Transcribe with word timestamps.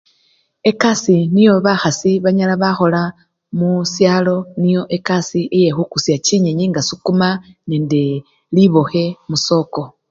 Ekasii 0.69 1.23
niyo 1.33 1.53
bakhasi 1.65 2.11
banyala 2.23 2.53
bakhola 2.63 3.01
musyalo, 3.57 4.37
niyo 4.61 4.81
ekasii 4.97 5.51
yekhukusya 5.63 6.15
chinyenyi 6.25 6.65
nga 6.69 6.81
sukuma 6.89 7.27
nende 7.69 8.01
libokhe 8.55 9.05
musoko. 9.29 9.81